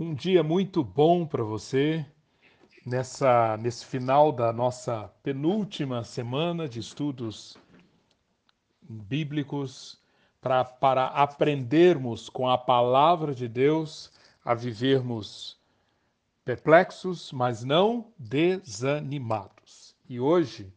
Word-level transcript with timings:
Um 0.00 0.14
dia 0.14 0.44
muito 0.44 0.84
bom 0.84 1.26
para 1.26 1.42
você 1.42 2.06
nessa 2.86 3.56
nesse 3.56 3.84
final 3.84 4.30
da 4.30 4.52
nossa 4.52 5.12
penúltima 5.24 6.04
semana 6.04 6.68
de 6.68 6.78
estudos 6.78 7.56
bíblicos 8.80 10.00
pra, 10.40 10.64
para 10.64 11.06
aprendermos 11.06 12.28
com 12.28 12.48
a 12.48 12.56
palavra 12.56 13.34
de 13.34 13.48
Deus 13.48 14.12
a 14.44 14.54
vivermos 14.54 15.58
perplexos, 16.44 17.32
mas 17.32 17.64
não 17.64 18.12
desanimados. 18.16 19.96
E 20.08 20.20
hoje 20.20 20.72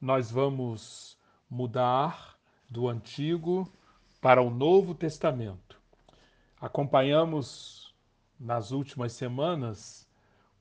nós 0.00 0.30
vamos 0.30 1.18
mudar 1.50 2.38
do 2.70 2.88
Antigo 2.88 3.68
para 4.20 4.40
o 4.40 4.48
Novo 4.48 4.94
Testamento. 4.94 5.76
Acompanhamos 6.60 7.83
nas 8.44 8.72
últimas 8.72 9.14
semanas 9.14 10.06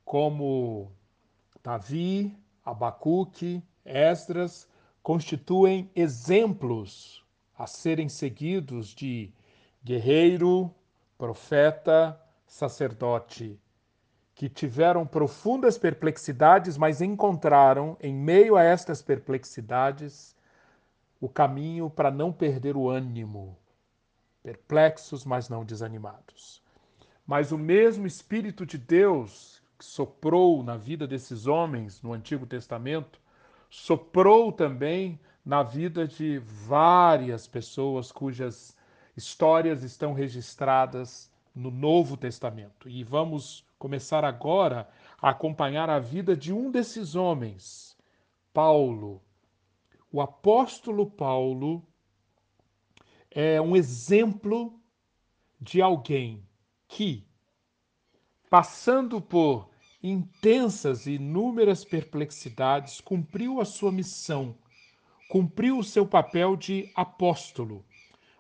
como 0.06 0.90
Davi, 1.62 2.34
Abacuque, 2.64 3.62
Esdras 3.84 4.70
constituem 5.02 5.92
exemplos 5.94 7.26
a 7.58 7.68
serem 7.68 8.08
seguidos 8.08 8.88
de 8.96 9.34
guerreiro, 9.84 10.74
profeta, 11.18 12.18
sacerdote, 12.48 13.60
que 14.34 14.48
tiveram 14.48 15.06
profundas 15.06 15.78
perplexidades, 15.78 16.78
mas 16.78 17.02
encontraram, 17.02 17.98
em 18.00 18.16
meio 18.16 18.56
a 18.56 18.64
estas 18.64 19.02
perplexidades, 19.02 20.34
o 21.20 21.28
caminho 21.28 21.90
para 21.90 22.10
não 22.10 22.32
perder 22.32 22.78
o 22.78 22.90
ânimo, 22.90 23.58
perplexos, 24.42 25.26
mas 25.26 25.50
não 25.50 25.66
desanimados. 25.66 26.63
Mas 27.26 27.52
o 27.52 27.58
mesmo 27.58 28.06
Espírito 28.06 28.66
de 28.66 28.78
Deus 28.78 29.64
que 29.78 29.86
soprou 29.86 30.64
na 30.64 30.78
vida 30.78 31.06
desses 31.06 31.46
homens 31.46 32.02
no 32.02 32.14
Antigo 32.14 32.46
Testamento, 32.46 33.20
soprou 33.70 34.52
também 34.52 35.20
na 35.46 35.62
vida 35.62 36.08
de 36.08 36.40
várias 36.40 37.46
pessoas 37.46 38.12
cujas 38.12 38.78
histórias 39.16 39.84
estão 39.84 40.14
registradas 40.14 41.30
no 41.54 41.70
Novo 41.70 42.16
Testamento. 42.16 42.88
E 42.88 43.04
vamos 43.04 43.66
começar 43.78 44.24
agora 44.24 44.88
a 45.22 45.32
acompanhar 45.32 45.90
a 45.90 46.00
vida 46.00 46.36
de 46.36 46.54
um 46.54 46.72
desses 46.72 47.16
homens, 47.16 47.98
Paulo. 48.54 49.22
O 50.12 50.22
apóstolo 50.22 51.10
Paulo 51.10 51.86
é 53.30 53.60
um 53.60 53.76
exemplo 53.76 54.80
de 55.60 55.82
alguém 55.82 56.42
que, 56.94 57.26
passando 58.52 59.20
por 59.20 59.68
intensas 60.04 61.08
e 61.08 61.14
inúmeras 61.14 61.84
perplexidades, 61.84 63.02
cumpriu 63.02 63.60
a 63.60 63.66
sua 63.66 63.92
missão, 63.92 64.56
cumpriu 65.28 65.80
o 65.80 65.84
seu 65.84 66.06
papel 66.06 66.56
de 66.56 66.92
apóstolo. 66.94 67.84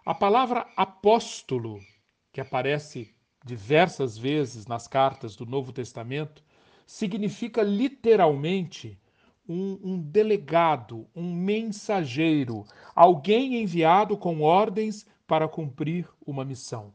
A 0.05 0.13
palavra 0.13 0.67
apóstolo, 0.77 1.79
que 2.31 2.39
aparece 2.39 3.11
diversas 3.43 4.19
vezes 4.19 4.67
nas 4.67 4.88
cartas 4.88 5.35
do 5.35 5.47
Novo 5.47 5.73
Testamento, 5.73 6.43
significa 6.85 7.63
literalmente 7.63 8.99
um, 9.49 9.79
um, 9.83 9.99
delegado, 9.99 11.07
um 11.15 11.33
mensageiro, 11.33 12.67
alguém 12.93 13.63
enviado 13.63 14.15
com 14.15 14.41
ordens 14.41 15.07
para 15.25 15.47
cumprir 15.47 16.07
uma 16.23 16.45
missão. 16.45 16.93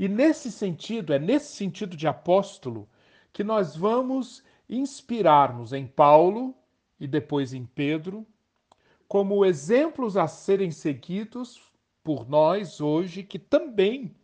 E 0.00 0.08
nesse 0.08 0.50
sentido, 0.50 1.12
é 1.12 1.18
nesse 1.18 1.54
sentido 1.54 1.94
de 1.94 2.08
apóstolo 2.08 2.88
que 3.34 3.44
nós 3.44 3.76
vamos 3.76 4.42
inspirar-nos 4.66 5.74
em 5.74 5.86
Paulo 5.86 6.54
e 6.98 7.06
depois 7.06 7.52
em 7.52 7.66
Pedro, 7.66 8.26
como 9.06 9.44
exemplos 9.44 10.16
a 10.16 10.26
serem 10.26 10.70
seguidos 10.70 11.60
por 12.02 12.26
nós 12.26 12.80
hoje, 12.80 13.22
que 13.22 13.38
também 13.38 14.16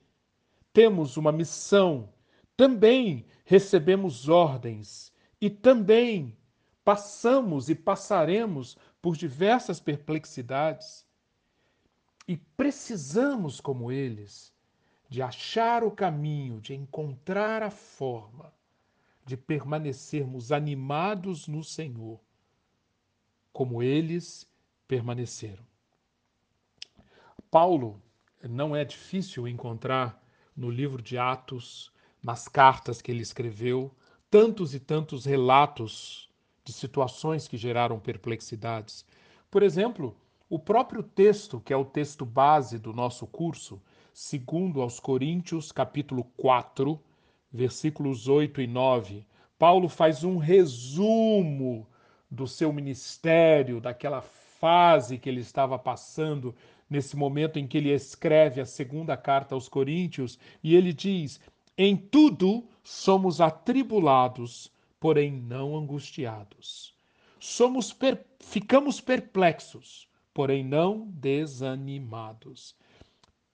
temos 0.73 1.19
uma 1.19 1.31
missão, 1.31 2.09
também 2.57 3.27
recebemos 3.45 4.31
ordens 4.31 5.13
e 5.39 5.51
também 5.51 6.35
passamos 6.83 7.69
e 7.69 7.75
passaremos 7.75 8.79
por 9.03 9.15
diversas 9.15 9.79
perplexidades. 9.79 11.05
E 12.27 12.35
precisamos, 12.35 13.61
como 13.61 13.93
eles, 13.93 14.56
de 15.09 15.23
achar 15.23 15.85
o 15.85 15.91
caminho, 15.91 16.61
de 16.61 16.75
encontrar 16.75 17.63
a 17.63 17.71
forma 17.71 18.53
de 19.25 19.37
permanecermos 19.37 20.53
animados 20.53 21.49
no 21.49 21.65
Senhor, 21.65 22.21
como 23.53 23.83
eles 23.83 24.49
permaneceram. 24.87 25.65
Paulo 27.51 28.01
não 28.43 28.77
é 28.77 28.85
difícil 28.85 29.49
encontrar 29.49 30.23
no 30.57 30.71
livro 30.71 31.03
de 31.03 31.19
Atos, 31.19 31.93
nas 32.23 32.49
cartas 32.49 33.03
que 33.03 33.11
ele 33.11 33.23
escreveu, 33.23 33.95
tantos 34.31 34.75
e 34.75 34.81
tantos 34.81 35.25
relatos 35.25 36.31
de 36.65 36.73
situações 36.73 37.47
que 37.47 37.57
geraram 37.57 37.99
perplexidades. 37.99 39.05
Por 39.51 39.63
exemplo, 39.63 40.17
o 40.49 40.59
próprio 40.59 41.03
texto, 41.03 41.61
que 41.61 41.73
é 41.73 41.77
o 41.77 41.85
texto 41.85 42.25
base 42.25 42.79
do 42.79 42.93
nosso 42.93 43.27
curso, 43.27 43.81
segundo 44.19 44.81
aos 44.81 44.99
Coríntios, 44.99 45.71
capítulo 45.71 46.25
4, 46.39 46.99
versículos 47.53 48.29
8 48.29 48.63
e 48.63 48.67
9, 48.67 49.27
Paulo 49.59 49.91
faz 49.91 50.25
um 50.25 50.39
resumo 50.39 51.87
do 52.31 52.47
seu 52.47 52.73
ministério, 52.73 53.79
daquela 53.79 54.23
fase 54.23 55.19
que 55.19 55.29
ele 55.29 55.43
estava 55.43 55.79
passando 55.79 56.57
nesse 56.89 57.15
momento 57.15 57.59
em 57.59 57.67
que 57.67 57.77
ele 57.77 57.93
escreve 57.93 58.59
a 58.59 58.65
segunda 58.65 59.19
carta 59.19 59.55
aos 59.55 59.69
Coríntios, 59.69 60.39
e 60.65 60.75
ele 60.75 60.95
diz: 60.95 61.39
Em 61.77 61.95
tudo 61.95 62.67
somos 62.83 63.39
atribulados, 63.39 64.73
porém 64.99 65.31
não 65.31 65.77
angustiados. 65.77 66.95
Somos 67.39 67.93
per... 67.93 68.25
ficamos 68.41 68.99
perplexos, 68.99 70.09
porém 70.33 70.65
não 70.65 71.07
desanimados 71.09 72.75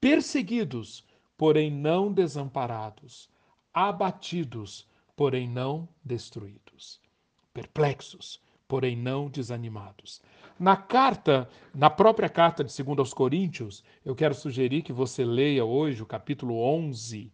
perseguidos, 0.03 1.01
porém 1.37 1.71
não 1.71 2.11
desamparados, 2.11 3.29
abatidos, 3.73 4.85
porém 5.15 5.47
não 5.47 5.87
destruídos, 6.03 6.99
perplexos, 7.53 8.41
porém 8.67 8.97
não 8.97 9.29
desanimados. 9.29 10.21
Na 10.59 10.75
carta, 10.75 11.47
na 11.73 11.89
própria 11.89 12.27
carta 12.27 12.65
de 12.65 12.83
2 12.83 12.99
aos 12.99 13.13
Coríntios, 13.13 13.81
eu 14.03 14.13
quero 14.13 14.35
sugerir 14.35 14.81
que 14.81 14.91
você 14.91 15.23
leia 15.23 15.63
hoje 15.63 16.03
o 16.03 16.05
capítulo 16.05 16.57
11, 16.57 17.31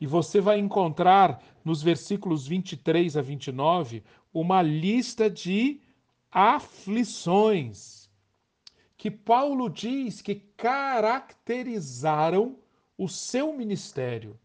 e 0.00 0.06
você 0.06 0.40
vai 0.40 0.60
encontrar 0.60 1.42
nos 1.64 1.82
versículos 1.82 2.46
23 2.46 3.16
a 3.16 3.20
29 3.20 4.04
uma 4.32 4.62
lista 4.62 5.28
de 5.28 5.80
aflições 6.30 8.05
que 8.96 9.10
Paulo 9.10 9.68
diz 9.68 10.22
que 10.22 10.36
caracterizaram 10.56 12.56
o 12.96 13.08
seu 13.08 13.52
ministério. 13.52 14.38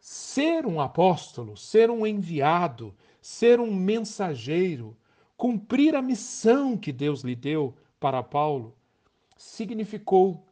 Ser 0.00 0.66
um 0.66 0.80
apóstolo, 0.80 1.56
ser 1.56 1.90
um 1.90 2.06
enviado, 2.06 2.94
ser 3.20 3.60
um 3.60 3.74
mensageiro, 3.74 4.96
cumprir 5.36 5.94
a 5.94 6.02
missão 6.02 6.76
que 6.76 6.92
Deus 6.92 7.22
lhe 7.22 7.36
deu 7.36 7.76
para 7.98 8.22
Paulo, 8.22 8.76
significou 9.36 10.46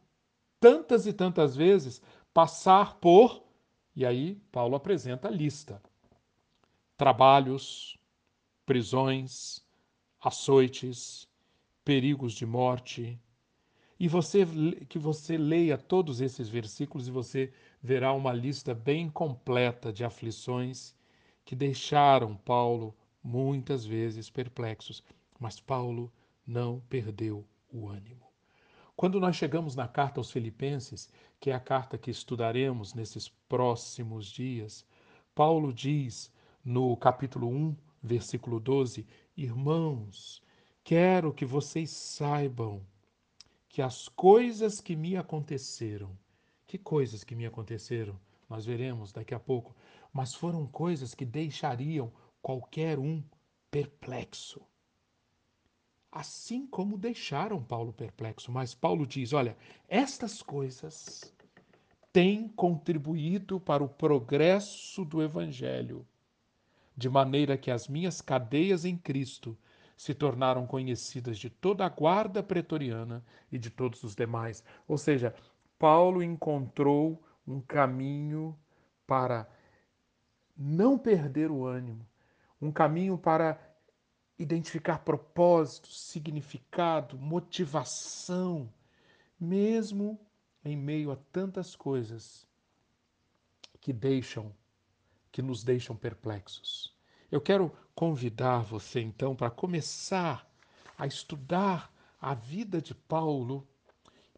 tantas 0.59 1.07
e 1.07 1.13
tantas 1.13 1.55
vezes 1.55 2.01
passar 2.33 2.95
por, 2.95 3.43
e 3.95 4.05
aí 4.05 4.35
Paulo 4.51 4.75
apresenta 4.75 5.27
a 5.27 5.31
lista: 5.31 5.81
trabalhos, 6.97 7.97
prisões, 8.65 9.63
açoites, 10.19 11.27
perigos 11.83 12.33
de 12.33 12.45
morte, 12.45 13.19
e 13.97 14.07
você 14.07 14.45
que 14.89 14.99
você 14.99 15.37
leia 15.37 15.77
todos 15.77 16.19
esses 16.19 16.49
versículos 16.49 17.07
e 17.07 17.11
você 17.11 17.51
verá 17.81 18.11
uma 18.11 18.33
lista 18.33 18.73
bem 18.73 19.09
completa 19.09 19.93
de 19.93 20.03
aflições 20.03 20.93
que 21.45 21.55
deixaram 21.55 22.35
Paulo 22.35 22.93
muitas 23.23 23.85
vezes 23.85 24.29
perplexos, 24.29 25.01
mas 25.39 25.59
Paulo 25.59 26.11
não 26.45 26.81
perdeu 26.89 27.45
o 27.71 27.87
ânimo. 27.87 28.25
Quando 28.97 29.19
nós 29.19 29.35
chegamos 29.35 29.75
na 29.75 29.87
carta 29.87 30.19
aos 30.19 30.31
Filipenses, 30.31 31.09
que 31.39 31.49
é 31.49 31.53
a 31.53 31.59
carta 31.59 31.97
que 31.97 32.11
estudaremos 32.11 32.93
nesses 32.93 33.29
próximos 33.47 34.27
dias, 34.27 34.85
Paulo 35.33 35.73
diz 35.73 36.31
no 36.63 36.95
capítulo 36.97 37.47
1, 37.47 37.75
versículo 38.01 38.59
12: 38.59 39.05
Irmãos, 39.37 40.41
quero 40.83 41.33
que 41.33 41.45
vocês 41.45 41.89
saibam 41.89 42.81
que 43.75 43.81
as 43.81 44.07
coisas 44.07 44.79
que 44.79 44.95
me 44.95 45.17
aconteceram, 45.17 46.17
que 46.65 46.77
coisas 46.77 47.25
que 47.25 47.35
me 47.35 47.45
aconteceram? 47.45 48.17
nós 48.49 48.65
veremos 48.65 49.11
daqui 49.11 49.35
a 49.35 49.39
pouco, 49.39 49.75
mas 50.13 50.33
foram 50.33 50.65
coisas 50.65 51.13
que 51.13 51.25
deixariam 51.25 52.09
qualquer 52.41 52.97
um 52.97 53.21
perplexo. 53.69 54.61
Assim 56.09 56.65
como 56.65 56.97
deixaram 56.97 57.61
Paulo 57.61 57.91
perplexo, 57.91 58.49
mas 58.49 58.73
Paulo 58.73 59.05
diz: 59.05 59.33
olha, 59.33 59.57
estas 59.89 60.41
coisas 60.41 61.35
têm 62.13 62.47
contribuído 62.47 63.59
para 63.59 63.83
o 63.83 63.89
progresso 63.89 65.03
do 65.03 65.21
Evangelho, 65.21 66.07
de 66.95 67.09
maneira 67.09 67.57
que 67.57 67.69
as 67.69 67.89
minhas 67.89 68.21
cadeias 68.21 68.85
em 68.85 68.95
Cristo 68.95 69.57
se 69.95 70.13
tornaram 70.13 70.67
conhecidas 70.67 71.37
de 71.37 71.49
toda 71.49 71.85
a 71.85 71.89
guarda 71.89 72.43
pretoriana 72.43 73.23
e 73.51 73.57
de 73.57 73.69
todos 73.69 74.03
os 74.03 74.15
demais. 74.15 74.63
Ou 74.87 74.97
seja, 74.97 75.33
Paulo 75.79 76.21
encontrou 76.21 77.23
um 77.47 77.61
caminho 77.61 78.57
para 79.07 79.47
não 80.57 80.97
perder 80.97 81.51
o 81.51 81.65
ânimo, 81.65 82.05
um 82.61 82.71
caminho 82.71 83.17
para 83.17 83.59
identificar 84.37 84.99
propósito, 84.99 85.87
significado, 85.87 87.17
motivação, 87.17 88.71
mesmo 89.39 90.19
em 90.63 90.75
meio 90.75 91.11
a 91.11 91.15
tantas 91.31 91.75
coisas 91.75 92.47
que 93.79 93.93
deixam, 93.93 94.51
que 95.31 95.41
nos 95.41 95.63
deixam 95.63 95.95
perplexos. 95.95 96.94
Eu 97.35 97.41
quero 97.41 97.69
convidar 97.93 98.59
você 98.59 99.01
então 99.01 99.35
para 99.35 99.49
começar 99.49 100.49
a 100.97 101.05
estudar 101.05 101.91
a 102.21 102.33
vida 102.33 102.81
de 102.81 102.95
Paulo. 102.95 103.67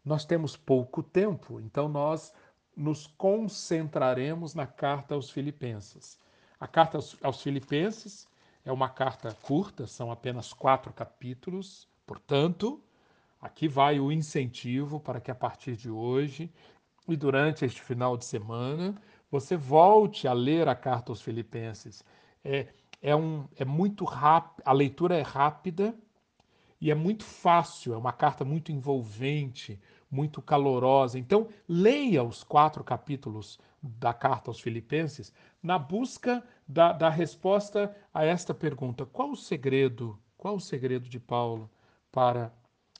Nós 0.04 0.24
temos 0.24 0.56
pouco 0.56 1.00
tempo, 1.00 1.60
então 1.60 1.88
nós 1.88 2.34
nos 2.76 3.06
concentraremos 3.06 4.52
na 4.52 4.66
carta 4.66 5.14
aos 5.14 5.30
Filipenses. 5.30 6.18
A 6.58 6.66
carta 6.66 6.98
aos, 7.22 7.40
Filipenses 7.40 8.26
é 8.64 8.72
uma 8.72 8.88
carta 8.88 9.32
curta, 9.42 9.86
são 9.86 10.10
apenas 10.10 10.52
quatro 10.52 10.92
capítulos, 10.92 11.86
portanto, 12.04 12.82
aqui 13.40 13.68
vai 13.68 14.00
o 14.00 14.10
incentivo 14.10 14.98
para 14.98 15.20
que 15.20 15.30
a 15.30 15.36
partir 15.36 15.76
de 15.76 15.88
hoje 15.88 16.52
e 17.06 17.16
durante 17.16 17.64
este 17.64 17.80
final 17.80 18.16
de 18.16 18.24
semana 18.24 19.00
você 19.30 19.56
volte 19.56 20.26
a 20.26 20.32
ler 20.32 20.66
a 20.66 20.74
carta 20.74 21.12
aos 21.12 21.22
Filipenses. 21.22 22.02
É, 22.44 22.66
é, 23.00 23.14
um, 23.14 23.46
é 23.56 23.64
muito 23.64 24.04
rápido, 24.04 24.62
a 24.64 24.72
leitura 24.72 25.16
é 25.16 25.22
rápida 25.22 25.94
e 26.80 26.90
é 26.90 26.94
muito 26.94 27.24
fácil, 27.24 27.94
é 27.94 27.96
uma 27.96 28.12
carta 28.12 28.44
muito 28.44 28.70
envolvente, 28.70 29.80
muito 30.10 30.40
calorosa. 30.40 31.18
Então, 31.18 31.48
leia 31.68 32.22
os 32.22 32.42
quatro 32.42 32.82
capítulos 32.82 33.58
da 33.82 34.12
carta 34.12 34.50
aos 34.50 34.60
Filipenses 34.60 35.32
na 35.62 35.78
busca 35.78 36.44
da, 36.66 36.92
da 36.92 37.08
resposta 37.08 37.94
a 38.12 38.24
esta 38.24 38.54
pergunta: 38.54 39.06
qual 39.06 39.30
o 39.30 39.36
segredo? 39.36 40.18
Qual 40.36 40.56
o 40.56 40.60
segredo 40.60 41.08
de 41.08 41.18
Paulo 41.18 41.68
para 42.12 42.52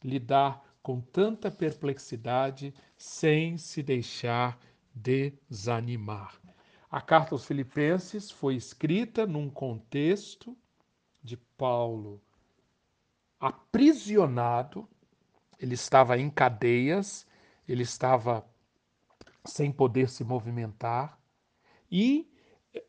lidar 0.03 0.65
com 0.83 1.01
tanta 1.01 1.51
perplexidade 1.51 2.75
sem 2.97 3.57
se 3.57 3.81
deixar 3.83 4.59
desanimar? 4.93 6.48
A 6.91 7.01
carta 7.03 7.35
aos 7.35 7.45
Filipenses 7.45 8.31
foi 8.31 8.55
escrita 8.55 9.27
num 9.27 9.51
contexto 9.51 10.57
de 11.23 11.37
Paulo 11.37 12.21
aprisionado, 13.39 14.89
ele 15.61 15.75
estava 15.75 16.19
em 16.19 16.31
cadeias, 16.31 17.27
ele 17.69 17.83
estava 17.83 18.45
sem 19.45 19.71
poder 19.71 20.09
se 20.09 20.25
movimentar, 20.25 21.19
e 21.91 22.31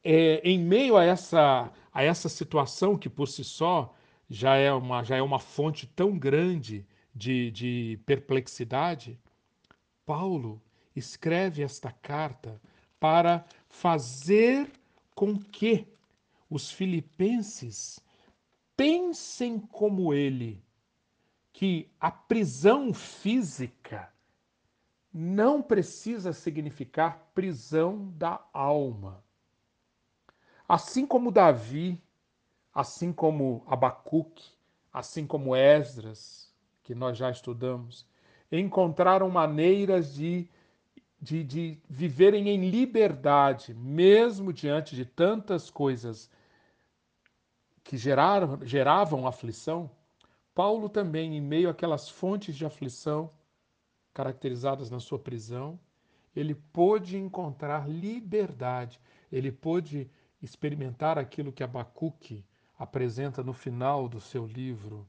é, 0.03 0.41
em 0.43 0.59
meio 0.59 0.95
a 0.95 1.03
essa, 1.03 1.71
a 1.91 2.03
essa 2.03 2.29
situação 2.29 2.97
que 2.97 3.09
por 3.09 3.27
si 3.27 3.43
só 3.43 3.93
já 4.29 4.55
é 4.55 4.71
uma, 4.71 5.03
já 5.03 5.17
é 5.17 5.21
uma 5.21 5.39
fonte 5.39 5.87
tão 5.87 6.17
grande 6.17 6.85
de, 7.13 7.51
de 7.51 7.99
perplexidade, 8.05 9.19
Paulo 10.05 10.61
escreve 10.95 11.63
esta 11.63 11.91
carta 11.91 12.59
para 12.99 13.45
fazer 13.69 14.69
com 15.15 15.37
que 15.37 15.87
os 16.49 16.71
filipenses 16.71 17.99
pensem 18.75 19.59
como 19.59 20.13
ele, 20.13 20.63
que 21.51 21.89
a 21.99 22.09
prisão 22.09 22.93
física 22.93 24.11
não 25.13 25.61
precisa 25.61 26.33
significar 26.33 27.31
prisão 27.33 28.11
da 28.17 28.43
alma. 28.53 29.23
Assim 30.67 31.05
como 31.05 31.31
Davi, 31.31 31.99
assim 32.73 33.11
como 33.11 33.63
Abacuque, 33.67 34.51
assim 34.93 35.25
como 35.25 35.55
Esdras, 35.55 36.53
que 36.83 36.95
nós 36.95 37.17
já 37.17 37.29
estudamos, 37.29 38.05
encontraram 38.51 39.29
maneiras 39.29 40.13
de 40.13 40.47
de, 41.21 41.43
de 41.43 41.81
viverem 41.89 42.49
em 42.49 42.69
liberdade, 42.69 43.73
mesmo 43.73 44.53
diante 44.53 44.95
de 44.95 45.05
tantas 45.05 45.69
coisas 45.69 46.29
que 47.83 47.97
geraram, 47.97 48.59
geravam 48.65 49.27
aflição, 49.27 49.91
Paulo 50.55 50.89
também, 50.89 51.35
em 51.35 51.41
meio 51.41 51.69
àquelas 51.69 52.09
fontes 52.09 52.55
de 52.55 52.65
aflição 52.65 53.31
caracterizadas 54.13 54.89
na 54.89 54.99
sua 54.99 55.19
prisão, 55.19 55.79
ele 56.35 56.53
pôde 56.53 57.17
encontrar 57.17 57.89
liberdade, 57.89 58.99
ele 59.31 59.51
pôde 59.51 60.09
experimentar 60.41 61.17
aquilo 61.17 61.51
que 61.51 61.63
Abacuque 61.63 62.45
apresenta 62.77 63.43
no 63.43 63.53
final 63.53 64.07
do 64.07 64.21
seu 64.21 64.45
livro. 64.45 65.07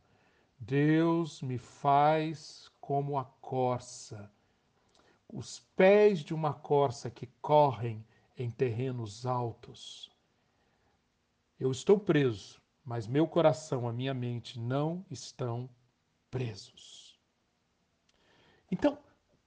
Deus 0.58 1.40
me 1.42 1.58
faz 1.58 2.70
como 2.80 3.18
a 3.18 3.24
corça 3.24 4.30
os 5.32 5.60
pés 5.76 6.20
de 6.20 6.34
uma 6.34 6.52
corça 6.52 7.10
que 7.10 7.26
correm 7.40 8.04
em 8.36 8.50
terrenos 8.50 9.26
altos. 9.26 10.10
Eu 11.58 11.70
estou 11.70 11.98
preso, 11.98 12.60
mas 12.84 13.06
meu 13.06 13.26
coração, 13.26 13.88
a 13.88 13.92
minha 13.92 14.14
mente 14.14 14.58
não 14.58 15.04
estão 15.10 15.68
presos. 16.30 17.18
Então, 18.70 18.98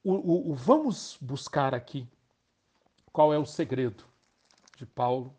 o, 0.04 0.14
o, 0.14 0.52
o, 0.52 0.56
vamos 0.56 1.18
buscar 1.20 1.74
aqui 1.74 2.08
qual 3.12 3.34
é 3.34 3.38
o 3.38 3.46
segredo 3.46 4.06
de 4.78 4.86
Paulo 4.86 5.36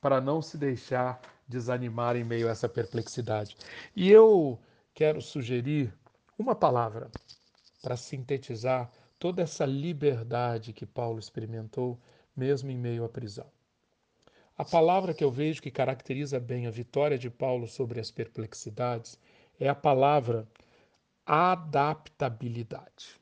para 0.00 0.20
não 0.20 0.40
se 0.40 0.56
deixar 0.56 1.20
desanimar 1.46 2.16
em 2.16 2.24
meio 2.24 2.48
a 2.48 2.52
essa 2.52 2.68
perplexidade. 2.68 3.56
E 3.94 4.10
eu 4.10 4.58
quero 4.94 5.20
sugerir 5.20 5.92
uma 6.38 6.54
palavra 6.54 7.10
para 7.82 7.96
sintetizar 7.96 8.90
toda 9.24 9.40
essa 9.40 9.64
liberdade 9.64 10.74
que 10.74 10.84
Paulo 10.84 11.18
experimentou, 11.18 11.98
mesmo 12.36 12.70
em 12.70 12.76
meio 12.76 13.06
à 13.06 13.08
prisão. 13.08 13.50
A 14.54 14.62
palavra 14.62 15.14
que 15.14 15.24
eu 15.24 15.30
vejo 15.30 15.62
que 15.62 15.70
caracteriza 15.70 16.38
bem 16.38 16.66
a 16.66 16.70
vitória 16.70 17.16
de 17.16 17.30
Paulo 17.30 17.66
sobre 17.66 17.98
as 17.98 18.10
perplexidades 18.10 19.18
é 19.58 19.66
a 19.66 19.74
palavra 19.74 20.46
adaptabilidade. 21.24 23.18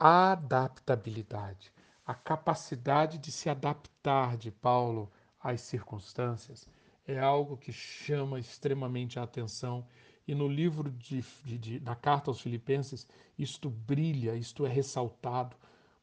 Adaptabilidade. 0.00 1.70
A 2.06 2.14
capacidade 2.14 3.18
de 3.18 3.30
se 3.30 3.50
adaptar 3.50 4.38
de 4.38 4.50
Paulo 4.50 5.12
às 5.38 5.60
circunstâncias 5.60 6.66
é 7.06 7.18
algo 7.18 7.58
que 7.58 7.70
chama 7.70 8.40
extremamente 8.40 9.18
a 9.18 9.24
atenção 9.24 9.86
e 10.26 10.34
no 10.34 10.46
livro 10.46 10.90
de, 10.90 11.24
de, 11.44 11.58
de, 11.58 11.78
da 11.78 11.94
carta 11.94 12.30
aos 12.30 12.40
Filipenses, 12.40 13.06
isto 13.38 13.68
brilha, 13.68 14.36
isto 14.36 14.64
é 14.64 14.68
ressaltado. 14.68 15.56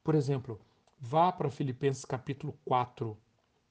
Por 0.04 0.16
exemplo, 0.16 0.60
vá 1.00 1.32
para 1.32 1.50
Filipenses 1.50 2.06
capítulo 2.06 2.58
4, 2.66 3.18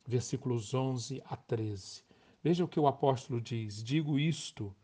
versículos 0.07 0.73
11 0.73 1.23
a 1.26 1.37
13. 1.37 2.02
Veja 2.43 2.64
o 2.64 2.69
que 2.69 2.81
o 2.81 2.87
apóstolo 2.87 3.40
diz: 3.40 3.83
Digo 3.83 4.19
isto 4.19 4.75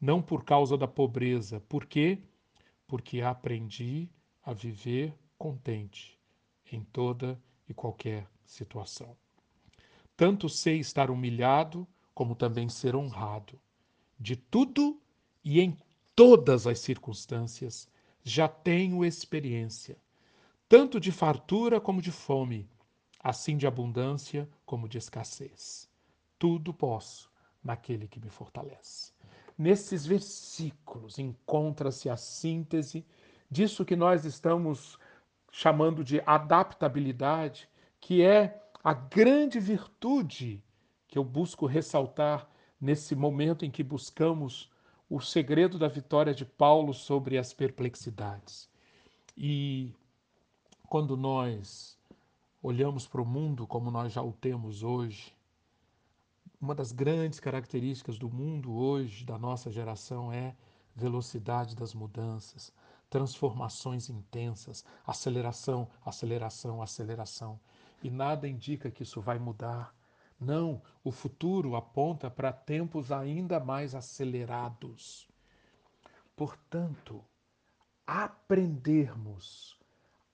não 0.00 0.20
por 0.20 0.44
causa 0.44 0.76
da 0.76 0.88
pobreza. 0.88 1.60
Por 1.68 1.86
quê? 1.86 2.18
Porque 2.88 3.20
aprendi 3.20 4.08
a 4.42 4.52
viver 4.52 5.14
contente 5.38 6.18
em 6.70 6.82
toda 6.82 7.40
e 7.68 7.74
qualquer 7.74 8.26
situação. 8.44 9.16
Tanto 10.16 10.48
sei 10.48 10.78
estar 10.78 11.10
humilhado, 11.10 11.86
como 12.14 12.34
também 12.34 12.68
ser 12.68 12.96
honrado. 12.96 13.58
De 14.18 14.36
tudo 14.36 15.01
e 15.44 15.60
em 15.60 15.76
todas 16.14 16.66
as 16.66 16.78
circunstâncias 16.78 17.88
já 18.22 18.46
tenho 18.48 19.04
experiência, 19.04 19.96
tanto 20.68 21.00
de 21.00 21.10
fartura 21.10 21.80
como 21.80 22.00
de 22.00 22.12
fome, 22.12 22.68
assim 23.18 23.56
de 23.56 23.66
abundância 23.66 24.48
como 24.64 24.88
de 24.88 24.98
escassez. 24.98 25.88
Tudo 26.38 26.72
posso 26.72 27.30
naquele 27.62 28.08
que 28.08 28.20
me 28.20 28.28
fortalece. 28.28 29.12
Nesses 29.56 30.06
versículos 30.06 31.18
encontra-se 31.18 32.08
a 32.08 32.16
síntese 32.16 33.04
disso 33.50 33.84
que 33.84 33.94
nós 33.94 34.24
estamos 34.24 34.98
chamando 35.50 36.02
de 36.02 36.22
adaptabilidade 36.24 37.68
que 38.00 38.22
é 38.22 38.60
a 38.82 38.92
grande 38.92 39.60
virtude 39.60 40.62
que 41.06 41.18
eu 41.18 41.22
busco 41.22 41.66
ressaltar 41.66 42.48
nesse 42.80 43.14
momento 43.14 43.64
em 43.64 43.70
que 43.70 43.84
buscamos 43.84 44.71
o 45.14 45.20
segredo 45.20 45.78
da 45.78 45.88
vitória 45.88 46.34
de 46.34 46.42
Paulo 46.42 46.94
sobre 46.94 47.36
as 47.36 47.52
perplexidades. 47.52 48.66
E 49.36 49.94
quando 50.88 51.18
nós 51.18 51.98
olhamos 52.62 53.06
para 53.06 53.20
o 53.20 53.26
mundo 53.26 53.66
como 53.66 53.90
nós 53.90 54.10
já 54.10 54.22
o 54.22 54.32
temos 54.32 54.82
hoje, 54.82 55.36
uma 56.58 56.74
das 56.74 56.92
grandes 56.92 57.38
características 57.38 58.16
do 58.16 58.30
mundo 58.30 58.72
hoje, 58.72 59.22
da 59.22 59.36
nossa 59.36 59.70
geração, 59.70 60.32
é 60.32 60.56
velocidade 60.96 61.76
das 61.76 61.92
mudanças, 61.92 62.72
transformações 63.10 64.08
intensas, 64.08 64.82
aceleração, 65.06 65.86
aceleração, 66.06 66.80
aceleração. 66.80 67.60
E 68.02 68.08
nada 68.08 68.48
indica 68.48 68.90
que 68.90 69.02
isso 69.02 69.20
vai 69.20 69.38
mudar. 69.38 69.94
Não, 70.44 70.82
o 71.04 71.12
futuro 71.12 71.76
aponta 71.76 72.28
para 72.28 72.52
tempos 72.52 73.12
ainda 73.12 73.60
mais 73.60 73.94
acelerados. 73.94 75.28
Portanto, 76.34 77.24
aprendermos 78.04 79.78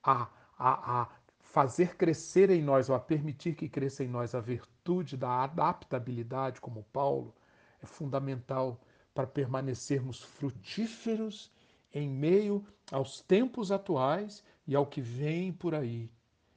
a, 0.03 0.27
a, 0.57 1.01
a 1.01 1.09
fazer 1.39 1.95
crescer 1.95 2.49
em 2.49 2.61
nós, 2.61 2.89
ou 2.89 2.95
a 2.95 2.99
permitir 2.99 3.55
que 3.55 3.69
cresça 3.69 4.03
em 4.03 4.07
nós 4.07 4.33
a 4.33 4.39
virtude 4.39 5.15
da 5.15 5.43
adaptabilidade, 5.43 6.59
como 6.59 6.83
Paulo, 6.91 7.35
é 7.81 7.85
fundamental 7.85 8.81
para 9.13 9.27
permanecermos 9.27 10.23
frutíferos 10.23 11.51
em 11.93 12.09
meio 12.09 12.65
aos 12.91 13.21
tempos 13.21 13.71
atuais 13.71 14.43
e 14.65 14.75
ao 14.75 14.85
que 14.85 15.01
vem 15.01 15.51
por 15.51 15.75
aí, 15.75 16.11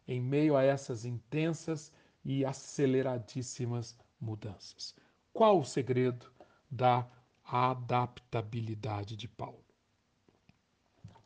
em 0.09 0.21
meio 0.21 0.57
a 0.57 0.63
essas 0.63 1.05
intensas 1.05 1.93
e 2.25 2.45
aceleradíssimas 2.45 3.97
mudanças. 4.21 4.95
Qual 5.33 5.61
o 5.61 5.65
segredo 5.65 6.31
da 6.71 7.07
adaptabilidade 7.45 9.17
de 9.17 9.27
Paulo? 9.27 9.65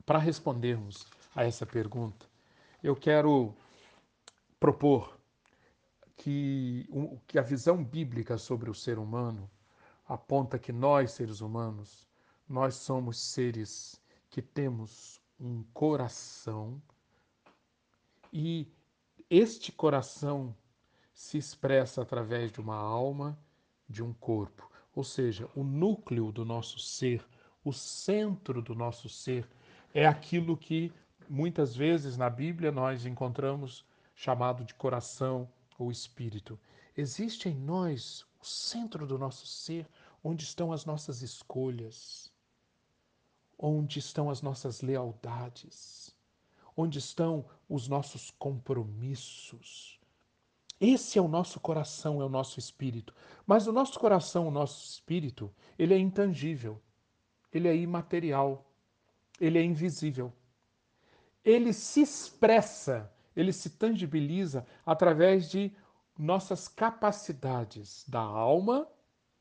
Para 0.05 0.19
respondermos 0.19 1.07
a 1.35 1.45
essa 1.45 1.67
pergunta, 1.67 2.27
eu 2.83 2.95
quero 2.95 3.55
propor 4.59 5.19
que, 6.17 6.89
que 7.27 7.39
a 7.39 7.43
visão 7.43 7.83
bíblica 7.85 8.39
sobre 8.39 8.71
o 8.71 8.75
ser 8.75 8.99
humano 8.99 9.51
aponta 10.09 10.59
que 10.59 10.73
nós, 10.73 11.13
seres 11.13 11.41
humanos, 11.41 12.07
nós 12.49 12.77
somos 12.77 13.19
seres 13.19 14.01
que 14.31 14.41
temos 14.41 15.21
um 15.39 15.65
coração 15.75 16.81
e 18.33 18.73
este 19.29 19.73
coração 19.73 20.55
se 21.17 21.39
expressa 21.39 22.03
através 22.03 22.53
de 22.53 22.61
uma 22.61 22.77
alma, 22.77 23.39
de 23.89 24.03
um 24.03 24.13
corpo. 24.13 24.71
Ou 24.95 25.03
seja, 25.03 25.49
o 25.57 25.65
núcleo 25.65 26.31
do 26.31 26.45
nosso 26.45 26.79
ser, 26.79 27.27
o 27.65 27.73
centro 27.73 28.61
do 28.61 28.75
nosso 28.75 29.09
ser, 29.09 29.49
é 29.95 30.07
aquilo 30.07 30.59
que 30.59 30.93
muitas 31.27 31.75
vezes 31.75 32.19
na 32.19 32.29
Bíblia 32.29 32.71
nós 32.71 33.07
encontramos 33.07 33.83
chamado 34.15 34.63
de 34.63 34.75
coração 34.75 35.49
ou 35.79 35.91
espírito. 35.91 36.61
Existe 36.95 37.49
em 37.49 37.55
nós 37.55 38.27
o 38.39 38.45
centro 38.45 39.07
do 39.07 39.19
nosso 39.19 39.47
ser, 39.47 39.89
onde 40.23 40.45
estão 40.45 40.71
as 40.71 40.85
nossas 40.85 41.23
escolhas, 41.23 42.31
onde 43.59 44.01
estão 44.01 44.29
as 44.29 44.43
nossas 44.43 44.83
lealdades, 44.83 46.15
onde 46.77 46.99
estão 46.99 47.47
os 47.71 47.89
nossos 47.89 48.31
compromissos. 48.33 49.96
Esse 50.81 51.19
é 51.19 51.23
o 51.23 51.29
nosso 51.29 51.59
coração, 51.59 52.21
é 52.21 52.25
o 52.25 52.29
nosso 52.29 52.59
espírito. 52.59 53.15
Mas 53.47 53.67
o 53.67 53.73
nosso 53.73 53.99
coração, 53.99 54.49
o 54.49 54.51
nosso 54.51 54.85
espírito, 54.85 55.53
ele 55.79 55.95
é 55.95 55.99
intangível, 55.99 56.81
ele 57.53 57.69
é 57.69 57.75
imaterial, 57.75 58.71
ele 59.41 59.59
é 59.59 59.63
invisível. 59.63 60.33
Ele 61.45 61.73
se 61.73 62.03
expressa, 62.03 63.11
ele 63.35 63.53
se 63.53 63.71
tangibiliza 63.71 64.67
através 64.85 65.49
de 65.51 65.73
nossas 66.19 66.69
capacidades 66.69 68.05
da 68.09 68.21
alma 68.21 68.87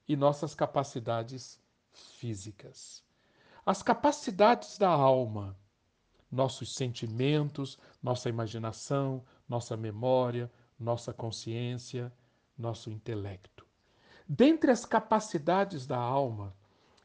e 0.07 0.15
nossas 0.15 0.53
capacidades 0.53 1.59
físicas. 1.91 3.03
As 3.65 3.81
capacidades 3.81 4.77
da 4.77 4.89
alma, 4.89 5.57
nossos 6.31 6.75
sentimentos, 6.75 7.79
nossa 8.03 8.29
imaginação, 8.29 9.23
nossa 9.49 9.75
memória, 9.75 10.51
nossa 10.79 11.13
consciência, 11.13 12.11
nosso 12.57 12.89
intelecto. 12.89 13.65
Dentre 14.27 14.71
as 14.71 14.85
capacidades 14.85 15.85
da 15.85 15.97
alma, 15.97 16.53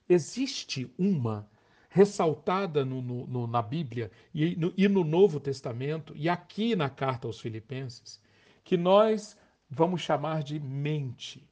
existe 0.08 0.92
uma 0.98 1.48
ressaltada 1.88 2.84
no, 2.84 3.02
no, 3.02 3.46
na 3.46 3.60
Bíblia 3.60 4.10
e 4.32 4.54
no, 4.56 4.72
e 4.76 4.88
no 4.88 5.04
Novo 5.04 5.40
Testamento, 5.40 6.12
e 6.16 6.28
aqui 6.28 6.76
na 6.76 6.88
carta 6.88 7.26
aos 7.26 7.40
Filipenses, 7.40 8.20
que 8.62 8.76
nós 8.76 9.36
vamos 9.68 10.00
chamar 10.00 10.42
de 10.42 10.58
mente. 10.58 11.46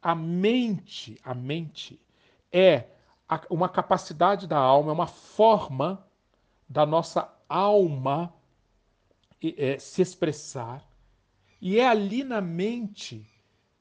A 0.00 0.14
mente, 0.14 1.18
a 1.24 1.34
mente 1.34 2.00
é 2.50 2.86
uma 3.50 3.68
capacidade 3.68 4.46
da 4.46 4.58
alma, 4.58 4.90
é 4.90 4.94
uma 4.94 5.06
forma 5.06 6.06
da 6.68 6.86
nossa 6.86 7.32
alma 7.48 8.32
é, 9.42 9.78
se 9.78 10.02
expressar. 10.02 10.84
E 11.62 11.78
é 11.78 11.86
ali 11.86 12.24
na 12.24 12.40
mente. 12.40 13.24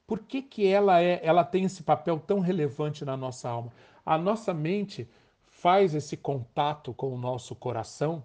Por 0.06 0.20
que, 0.20 0.44
que 0.44 0.68
ela, 0.68 1.02
é, 1.02 1.20
ela 1.24 1.44
tem 1.44 1.64
esse 1.64 1.82
papel 1.82 2.20
tão 2.20 2.40
relevante 2.40 3.04
na 3.04 3.18
nossa 3.18 3.50
alma? 3.50 3.74
A 4.06 4.20
nossa 4.20 4.54
mente 4.54 5.10
faz 5.42 5.96
esse 5.96 6.16
contato 6.16 6.94
com 6.94 7.12
o 7.12 7.18
nosso 7.18 7.56
coração 7.56 8.24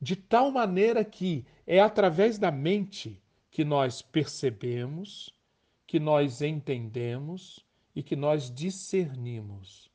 de 0.00 0.14
tal 0.14 0.52
maneira 0.52 1.04
que 1.04 1.44
é 1.66 1.80
através 1.80 2.38
da 2.38 2.52
mente 2.52 3.20
que 3.50 3.64
nós 3.64 4.02
percebemos, 4.02 5.34
que 5.84 5.98
nós 5.98 6.40
entendemos 6.40 7.58
e 7.94 8.04
que 8.04 8.14
nós 8.14 8.54
discernimos. 8.54 9.90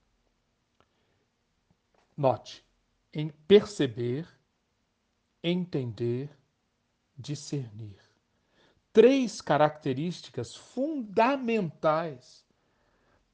Note, 2.18 2.66
em 3.14 3.30
perceber, 3.48 4.28
entender, 5.42 6.30
discernir. 7.18 8.09
Três 8.92 9.40
características 9.42 10.56
fundamentais 10.56 12.46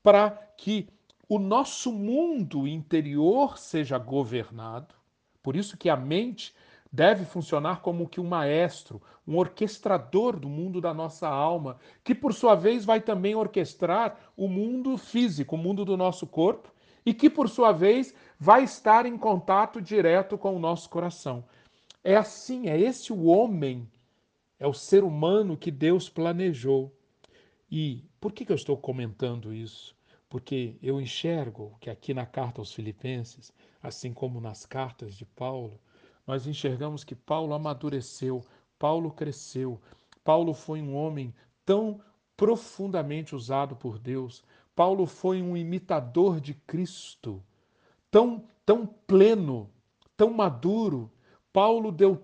para 0.03 0.29
que 0.57 0.88
o 1.27 1.39
nosso 1.39 1.91
mundo 1.91 2.67
interior 2.67 3.57
seja 3.57 3.97
governado. 3.97 4.93
Por 5.41 5.55
isso 5.55 5.77
que 5.77 5.89
a 5.89 5.95
mente 5.95 6.53
deve 6.91 7.25
funcionar 7.25 7.81
como 7.81 8.07
que 8.07 8.21
um 8.21 8.27
maestro, 8.27 9.01
um 9.27 9.38
orquestrador 9.38 10.39
do 10.39 10.47
mundo 10.47 10.79
da 10.79 10.93
nossa 10.93 11.27
alma, 11.27 11.77
que 12.03 12.15
por 12.15 12.33
sua 12.33 12.55
vez 12.55 12.85
vai 12.85 13.01
também 13.01 13.35
orquestrar 13.35 14.17
o 14.38 14.47
mundo 14.47 14.97
físico, 14.97 15.55
o 15.55 15.57
mundo 15.57 15.83
do 15.83 15.97
nosso 15.97 16.25
corpo, 16.25 16.74
e 17.05 17.13
que 17.13 17.29
por 17.29 17.50
sua 17.50 17.71
vez 17.71 18.13
vai 18.39 18.63
estar 18.63 19.05
em 19.05 19.17
contato 19.17 19.81
direto 19.81 20.38
com 20.38 20.55
o 20.55 20.59
nosso 20.59 20.89
coração. 20.89 21.43
É 22.03 22.15
assim, 22.15 22.69
é 22.69 22.79
esse 22.79 23.12
o 23.12 23.25
homem, 23.25 23.89
é 24.59 24.67
o 24.67 24.74
ser 24.74 25.03
humano 25.03 25.57
que 25.57 25.71
Deus 25.71 26.09
planejou. 26.09 26.95
E 27.69 28.03
por 28.19 28.31
que, 28.31 28.45
que 28.45 28.51
eu 28.51 28.55
estou 28.55 28.77
comentando 28.77 29.53
isso? 29.53 29.95
porque 30.35 30.75
eu 30.81 31.00
enxergo 31.00 31.77
que 31.79 31.89
aqui 31.89 32.13
na 32.13 32.25
carta 32.25 32.59
aos 32.59 32.74
Filipenses, 32.74 33.53
assim 33.81 34.13
como 34.13 34.41
nas 34.41 34.65
cartas 34.65 35.15
de 35.15 35.25
Paulo, 35.25 35.79
nós 36.27 36.45
enxergamos 36.45 37.05
que 37.05 37.15
Paulo 37.15 37.53
amadureceu, 37.53 38.43
Paulo 38.77 39.12
cresceu, 39.12 39.79
Paulo 40.25 40.53
foi 40.53 40.81
um 40.81 40.93
homem 40.93 41.33
tão 41.65 42.01
profundamente 42.35 43.33
usado 43.33 43.75
por 43.77 43.97
Deus, 43.97 44.43
Paulo 44.75 45.05
foi 45.05 45.41
um 45.41 45.55
imitador 45.55 46.41
de 46.41 46.53
Cristo, 46.53 47.41
tão, 48.12 48.43
tão 48.65 48.85
pleno, 48.85 49.69
tão 50.17 50.33
maduro. 50.33 51.09
Paulo 51.53 51.93
deu, 51.93 52.21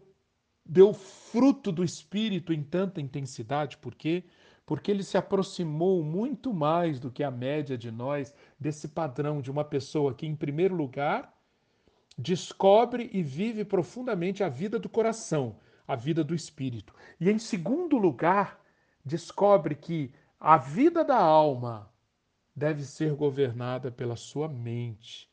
deu 0.71 0.93
fruto 0.93 1.69
do 1.69 1.83
Espírito 1.83 2.53
em 2.53 2.63
tanta 2.63 3.01
intensidade, 3.01 3.75
por 3.75 3.93
quê? 3.93 4.23
Porque 4.65 4.89
ele 4.89 5.03
se 5.03 5.17
aproximou 5.17 6.01
muito 6.01 6.53
mais 6.53 6.97
do 6.97 7.11
que 7.11 7.23
a 7.25 7.29
média 7.29 7.77
de 7.77 7.91
nós 7.91 8.33
desse 8.57 8.87
padrão 8.87 9.41
de 9.41 9.51
uma 9.51 9.65
pessoa 9.65 10.13
que, 10.13 10.25
em 10.25 10.33
primeiro 10.33 10.73
lugar, 10.73 11.37
descobre 12.17 13.09
e 13.11 13.21
vive 13.21 13.65
profundamente 13.65 14.45
a 14.45 14.47
vida 14.47 14.79
do 14.79 14.87
coração, 14.87 15.57
a 15.85 15.93
vida 15.93 16.23
do 16.23 16.33
espírito. 16.33 16.93
E, 17.19 17.29
em 17.29 17.37
segundo 17.37 17.97
lugar, 17.97 18.57
descobre 19.03 19.75
que 19.75 20.13
a 20.39 20.55
vida 20.55 21.03
da 21.03 21.19
alma 21.19 21.91
deve 22.55 22.85
ser 22.85 23.13
governada 23.13 23.91
pela 23.91 24.15
sua 24.15 24.47
mente. 24.47 25.29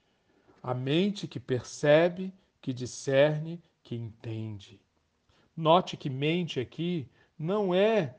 A 0.60 0.74
mente 0.74 1.28
que 1.28 1.38
percebe, 1.38 2.34
que 2.60 2.72
discerne, 2.72 3.62
que 3.84 3.94
entende. 3.94 4.80
Note 5.60 5.96
que 5.96 6.08
mente 6.08 6.60
aqui 6.60 7.10
não 7.36 7.74
é 7.74 8.14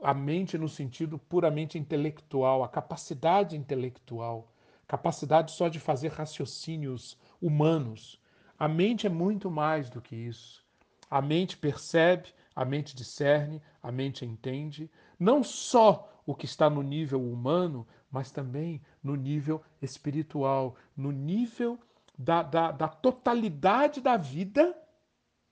a 0.00 0.14
mente 0.14 0.56
no 0.56 0.68
sentido 0.68 1.18
puramente 1.18 1.76
intelectual, 1.76 2.62
a 2.62 2.68
capacidade 2.68 3.56
intelectual, 3.56 4.52
capacidade 4.86 5.50
só 5.50 5.66
de 5.66 5.80
fazer 5.80 6.12
raciocínios 6.12 7.18
humanos. 7.42 8.22
A 8.56 8.68
mente 8.68 9.08
é 9.08 9.10
muito 9.10 9.50
mais 9.50 9.90
do 9.90 10.00
que 10.00 10.14
isso. 10.14 10.64
A 11.10 11.20
mente 11.20 11.56
percebe, 11.56 12.28
a 12.54 12.64
mente 12.64 12.94
discerne, 12.94 13.60
a 13.82 13.90
mente 13.90 14.24
entende, 14.24 14.88
não 15.18 15.42
só 15.42 16.22
o 16.24 16.32
que 16.32 16.46
está 16.46 16.70
no 16.70 16.80
nível 16.80 17.20
humano, 17.20 17.84
mas 18.08 18.30
também 18.30 18.80
no 19.02 19.16
nível 19.16 19.60
espiritual, 19.82 20.76
no 20.96 21.10
nível 21.10 21.76
da, 22.16 22.44
da, 22.44 22.70
da 22.70 22.86
totalidade 22.86 24.00
da 24.00 24.16
vida 24.16 24.80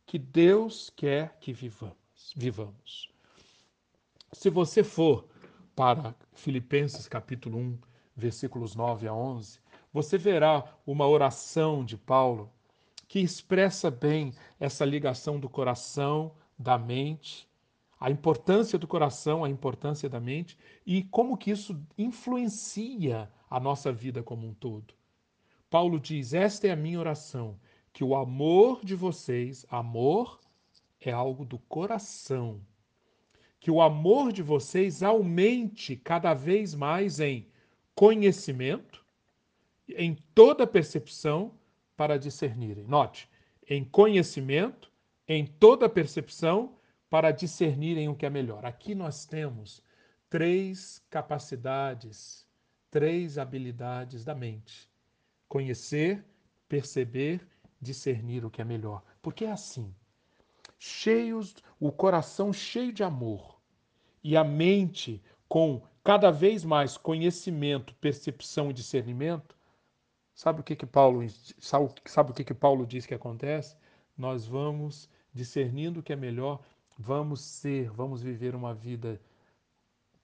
que 0.06 0.18
Deus 0.18 0.90
quer 0.94 1.36
que 1.40 1.52
vivamos. 1.52 1.96
vivamos. 2.36 3.10
Se 4.32 4.50
você 4.50 4.82
for 4.82 5.26
para 5.74 6.14
Filipenses 6.32 7.06
capítulo 7.08 7.58
1, 7.58 7.78
versículos 8.16 8.74
9 8.74 9.06
a 9.08 9.14
11, 9.14 9.60
você 9.92 10.16
verá 10.16 10.64
uma 10.86 11.06
oração 11.06 11.84
de 11.84 11.96
Paulo 11.96 12.50
que 13.08 13.20
expressa 13.20 13.90
bem 13.90 14.32
essa 14.58 14.84
ligação 14.84 15.38
do 15.38 15.48
coração, 15.48 16.32
da 16.58 16.78
mente, 16.78 17.46
a 18.00 18.10
importância 18.10 18.78
do 18.78 18.88
coração, 18.88 19.44
a 19.44 19.50
importância 19.50 20.08
da 20.08 20.18
mente 20.18 20.58
e 20.84 21.04
como 21.04 21.36
que 21.36 21.50
isso 21.50 21.80
influencia 21.96 23.30
a 23.50 23.60
nossa 23.60 23.92
vida 23.92 24.22
como 24.22 24.46
um 24.46 24.54
todo. 24.54 24.94
Paulo 25.70 26.00
diz: 26.00 26.32
Esta 26.34 26.68
é 26.68 26.70
a 26.70 26.76
minha 26.76 26.98
oração, 26.98 27.58
que 27.92 28.02
o 28.02 28.14
amor 28.14 28.84
de 28.84 28.94
vocês, 28.94 29.66
amor 29.70 30.40
é 31.00 31.10
algo 31.10 31.44
do 31.44 31.58
coração, 31.58 32.60
que 33.60 33.70
o 33.70 33.80
amor 33.80 34.32
de 34.32 34.42
vocês 34.42 35.02
aumente 35.02 35.96
cada 35.96 36.34
vez 36.34 36.74
mais 36.74 37.20
em 37.20 37.46
conhecimento, 37.94 39.04
em 39.88 40.16
toda 40.34 40.66
percepção 40.66 41.54
para 41.96 42.18
discernirem. 42.18 42.84
Note, 42.84 43.28
em 43.68 43.84
conhecimento, 43.84 44.90
em 45.28 45.46
toda 45.46 45.88
percepção 45.88 46.76
para 47.08 47.30
discernirem 47.30 48.08
o 48.08 48.14
que 48.14 48.26
é 48.26 48.30
melhor. 48.30 48.64
Aqui 48.64 48.94
nós 48.94 49.26
temos 49.26 49.82
três 50.28 51.04
capacidades, 51.10 52.46
três 52.90 53.38
habilidades 53.38 54.24
da 54.24 54.34
mente: 54.34 54.90
conhecer, 55.46 56.24
perceber, 56.68 57.46
discernir 57.82 58.44
o 58.44 58.50
que 58.50 58.62
é 58.62 58.64
melhor. 58.64 59.02
Porque 59.20 59.44
é 59.44 59.52
assim 59.52 59.92
cheios, 60.84 61.54
o 61.78 61.92
coração 61.92 62.52
cheio 62.52 62.92
de 62.92 63.04
amor 63.04 63.56
e 64.22 64.36
a 64.36 64.42
mente 64.42 65.22
com 65.48 65.80
cada 66.02 66.28
vez 66.28 66.64
mais 66.64 66.96
conhecimento, 66.96 67.94
percepção 68.00 68.68
e 68.68 68.72
discernimento, 68.72 69.56
sabe 70.34 70.60
o 70.60 70.64
que 70.64 70.74
que 70.74 70.84
Paulo 70.84 71.24
sabe, 71.60 71.94
sabe 72.06 72.32
o 72.32 72.34
que 72.34 72.42
que 72.42 72.52
Paulo 72.52 72.84
diz 72.84 73.06
que 73.06 73.14
acontece? 73.14 73.76
Nós 74.18 74.44
vamos 74.44 75.08
discernindo 75.32 76.00
o 76.00 76.02
que 76.02 76.12
é 76.12 76.16
melhor, 76.16 76.60
vamos 76.98 77.40
ser, 77.42 77.88
vamos 77.90 78.20
viver 78.20 78.56
uma 78.56 78.74
vida 78.74 79.20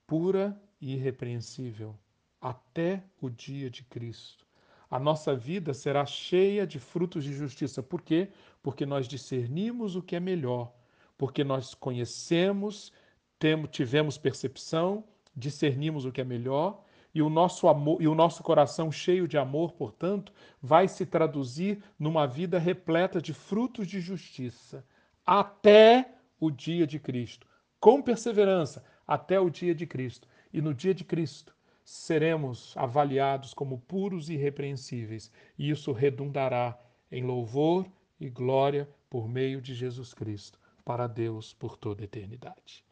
pura 0.08 0.60
e 0.80 0.94
irrepreensível 0.94 1.94
até 2.40 3.04
o 3.20 3.30
dia 3.30 3.70
de 3.70 3.84
Cristo. 3.84 4.47
A 4.90 4.98
nossa 4.98 5.34
vida 5.34 5.74
será 5.74 6.06
cheia 6.06 6.66
de 6.66 6.78
frutos 6.78 7.24
de 7.24 7.32
justiça. 7.32 7.82
Por 7.82 8.00
quê? 8.00 8.28
porque 8.62 8.84
nós 8.84 9.06
discernimos 9.06 9.96
o 9.96 10.02
que 10.02 10.16
é 10.16 10.20
melhor, 10.20 10.72
porque 11.16 11.44
nós 11.44 11.74
conhecemos, 11.74 12.92
temos, 13.38 13.70
tivemos 13.70 14.18
percepção, 14.18 15.04
discernimos 15.34 16.04
o 16.04 16.12
que 16.12 16.20
é 16.20 16.24
melhor 16.24 16.84
e 17.14 17.22
o 17.22 17.30
nosso 17.30 17.68
amor 17.68 18.02
e 18.02 18.06
o 18.08 18.14
nosso 18.14 18.42
coração 18.42 18.92
cheio 18.92 19.26
de 19.26 19.38
amor, 19.38 19.72
portanto, 19.72 20.32
vai 20.60 20.88
se 20.88 21.06
traduzir 21.06 21.82
numa 21.98 22.26
vida 22.26 22.58
repleta 22.58 23.22
de 23.22 23.32
frutos 23.32 23.86
de 23.86 24.00
justiça 24.00 24.84
até 25.24 26.14
o 26.40 26.50
dia 26.50 26.86
de 26.86 26.98
Cristo, 26.98 27.46
com 27.80 28.02
perseverança 28.02 28.84
até 29.06 29.40
o 29.40 29.48
dia 29.50 29.74
de 29.74 29.86
Cristo. 29.86 30.28
E 30.52 30.60
no 30.60 30.72
dia 30.72 30.94
de 30.94 31.04
Cristo 31.04 31.54
seremos 31.88 32.76
avaliados 32.76 33.54
como 33.54 33.78
puros 33.78 34.28
e 34.28 34.34
irrepreensíveis, 34.34 35.32
e 35.58 35.70
isso 35.70 35.90
redundará 35.90 36.78
em 37.10 37.24
louvor 37.24 37.90
e 38.20 38.28
glória 38.28 38.86
por 39.08 39.26
meio 39.26 39.62
de 39.62 39.74
Jesus 39.74 40.12
Cristo, 40.12 40.60
para 40.84 41.06
Deus 41.06 41.54
por 41.54 41.78
toda 41.78 42.02
a 42.02 42.04
eternidade. 42.04 42.84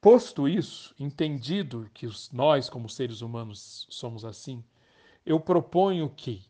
Posto 0.00 0.48
isso, 0.48 0.92
entendido 0.98 1.88
que 1.94 2.08
nós, 2.32 2.68
como 2.68 2.88
seres 2.88 3.20
humanos, 3.20 3.86
somos 3.88 4.24
assim, 4.24 4.64
eu 5.24 5.38
proponho 5.38 6.10
que 6.10 6.42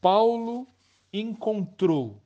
Paulo 0.00 0.68
encontrou 1.12 2.22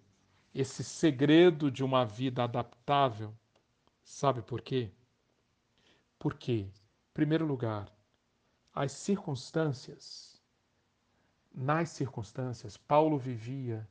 esse 0.55 0.85
segredo 0.85 1.71
de 1.71 1.83
uma 1.83 2.05
vida 2.05 2.45
adaptável. 2.45 3.33
Sabe 4.05 4.43
por 4.43 4.61
quê? 4.61 4.91
Porque, 6.19 6.53
em 6.53 6.73
primeiro 7.15 7.47
lugar, 7.47 7.91
as 8.79 8.93
circunstâncias, 8.93 10.41
nas 11.53 11.89
circunstâncias, 11.91 12.77
Paulo 12.77 13.19
vivia 13.19 13.89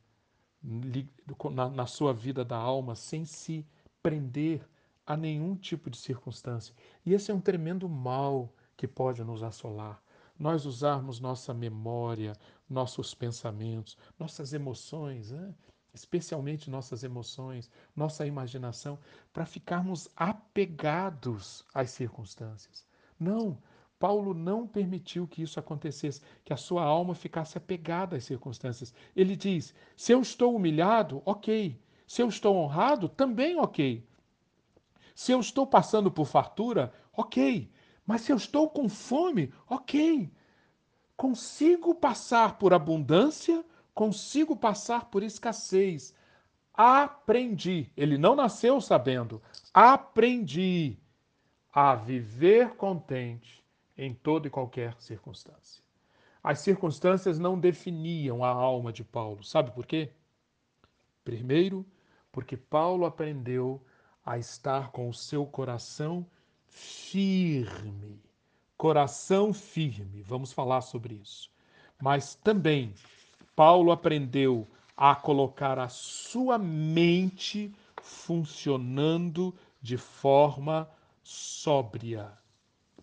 na, 0.64 1.86
sua 1.86 2.14
vida 2.14 2.46
da 2.46 2.56
alma 2.56 2.96
sem 2.96 3.26
se 3.26 3.68
prender 4.02 4.66
a 5.06 5.18
nenhum 5.18 5.58
tipo 5.58 5.90
de 5.90 5.98
circunstância. 5.98 6.74
E 7.06 7.14
esse 7.14 7.30
é 7.30 7.34
um 7.34 7.42
tremendo 7.42 7.90
mal 7.90 8.50
que 8.78 8.88
pode 8.88 9.22
nos 9.26 9.44
assolar. 9.44 10.02
Nós 10.40 10.66
usarmos 10.66 11.20
nossa 11.20 11.54
memória, 11.54 12.32
nossos 12.70 13.14
pensamentos, 13.14 13.98
nossas 14.18 14.54
emoções, 14.54 15.32
né? 15.32 15.54
especialmente 15.94 16.70
nossas 16.70 17.04
emoções, 17.04 17.70
nossa 17.94 18.26
imaginação, 18.26 18.98
para 19.34 19.46
ficarmos 19.46 20.08
apegados 20.16 21.66
às 21.74 21.92
circunstâncias. 21.92 22.88
Não, 23.20 23.58
Paulo 24.00 24.34
não 24.34 24.68
permitiu 24.68 25.28
que 25.28 25.42
isso 25.42 25.60
acontecesse, 25.60 26.22
que 26.46 26.54
a 26.54 26.58
sua 26.58 26.84
alma 26.84 27.16
ficasse 27.16 27.58
apegada 27.58 28.16
às 28.16 28.26
circunstâncias. 28.26 28.94
Ele 29.16 29.36
diz: 29.36 29.74
se 29.96 30.12
eu 30.12 30.22
estou 30.22 30.56
humilhado, 30.56 31.22
ok. 31.26 31.80
Se 32.06 32.22
eu 32.22 32.30
estou 32.30 32.56
honrado, 32.56 33.10
também 33.10 33.60
ok. 33.60 34.08
Se 35.14 35.32
eu 35.32 35.40
estou 35.40 35.68
passando 35.68 36.12
por 36.12 36.26
fartura, 36.26 36.94
ok. 37.12 37.70
Mas 38.06 38.22
se 38.22 38.32
eu 38.32 38.38
estou 38.38 38.70
com 38.70 38.88
fome, 38.88 39.52
ok. 39.68 40.32
Consigo 41.18 41.96
passar 41.96 42.58
por 42.58 42.74
abundância, 42.74 43.66
consigo 43.94 44.56
passar 44.56 45.06
por 45.06 45.24
escassez. 45.24 46.14
Aprendi. 46.74 47.92
Ele 47.98 48.18
não 48.18 48.36
nasceu 48.36 48.80
sabendo. 48.80 49.42
Aprendi 49.74 50.98
a 51.74 51.96
viver 51.96 52.76
contente 52.76 53.67
em 53.98 54.14
toda 54.14 54.48
e 54.48 54.52
qualquer 54.52 54.96
circunstância. 55.00 55.84
As 56.44 56.60
circunstâncias 56.60 57.40
não 57.40 57.60
definiam 57.60 58.44
a 58.44 58.50
alma 58.50 58.94
de 58.94 59.04
Paulo. 59.04 59.44
Sabe 59.44 59.72
por 59.72 59.86
quê? 59.86 60.12
Primeiro, 61.24 61.86
porque 62.32 62.56
Paulo 62.56 63.06
aprendeu 63.06 63.84
a 64.26 64.38
estar 64.38 64.92
com 64.92 65.10
o 65.10 65.14
seu 65.14 65.46
coração 65.46 66.26
firme. 66.68 68.22
Coração 68.78 69.54
firme, 69.54 70.22
vamos 70.22 70.54
falar 70.54 70.82
sobre 70.82 71.16
isso. 71.16 71.50
Mas 72.00 72.36
também, 72.36 72.94
Paulo 73.56 73.92
aprendeu 73.92 74.68
a 74.96 75.16
colocar 75.16 75.80
a 75.80 75.90
sua 75.90 76.58
mente 76.58 77.74
funcionando 78.02 79.54
de 79.82 79.98
forma 79.98 80.90
sóbria. 81.24 82.32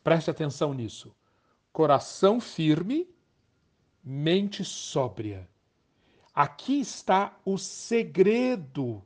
Preste 0.04 0.30
atenção 0.30 0.74
nisso. 0.74 1.16
Coração 1.72 2.38
firme, 2.38 3.08
mente 4.04 4.62
sóbria. 4.62 5.48
Aqui 6.34 6.78
está 6.78 7.34
o 7.42 7.56
segredo 7.56 9.02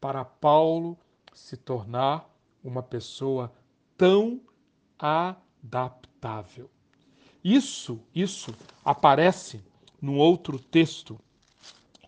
para 0.00 0.24
Paulo 0.24 0.96
se 1.34 1.56
tornar 1.56 2.30
uma 2.62 2.80
pessoa 2.80 3.52
tão 3.98 4.40
adaptável. 4.96 6.70
Isso, 7.42 8.00
isso 8.14 8.54
aparece 8.84 9.64
num 10.00 10.16
outro 10.16 10.60
texto 10.60 11.18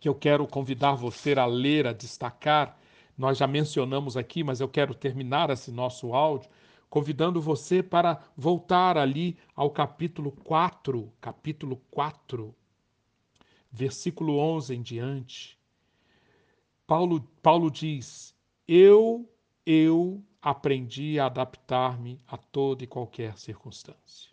que 0.00 0.08
eu 0.08 0.14
quero 0.14 0.46
convidar 0.46 0.94
você 0.94 1.32
a 1.32 1.44
ler, 1.44 1.88
a 1.88 1.92
destacar. 1.92 2.78
Nós 3.18 3.36
já 3.36 3.48
mencionamos 3.48 4.16
aqui, 4.16 4.44
mas 4.44 4.60
eu 4.60 4.68
quero 4.68 4.94
terminar 4.94 5.50
esse 5.50 5.72
nosso 5.72 6.14
áudio 6.14 6.48
convidando 6.88 7.40
você 7.40 7.82
para 7.82 8.22
voltar 8.36 8.96
ali 8.96 9.38
ao 9.54 9.70
capítulo 9.70 10.32
4, 10.32 11.12
capítulo 11.20 11.76
4, 11.90 12.54
versículo 13.70 14.38
11 14.38 14.74
em 14.74 14.82
diante. 14.82 15.58
Paulo, 16.86 17.20
Paulo 17.42 17.70
diz: 17.70 18.34
Eu, 18.66 19.28
eu 19.64 20.22
aprendi 20.40 21.18
a 21.18 21.26
adaptar-me 21.26 22.20
a 22.26 22.36
toda 22.36 22.84
e 22.84 22.86
qualquer 22.86 23.36
circunstância. 23.36 24.30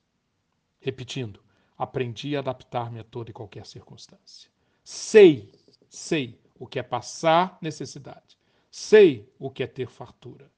Repetindo, 0.80 1.40
aprendi 1.78 2.36
a 2.36 2.40
adaptar-me 2.40 3.00
a 3.00 3.04
toda 3.04 3.32
e 3.32 3.34
qualquer 3.34 3.66
circunstância. 3.66 4.52
Sei, 4.84 5.52
sei 5.90 6.40
o 6.60 6.68
que 6.68 6.78
é 6.78 6.84
passar 6.84 7.58
necessidade. 7.62 8.38
Sei 8.70 9.32
o 9.40 9.50
que 9.50 9.64
é 9.64 9.68
ter 9.68 9.88
fartura. 9.88 10.53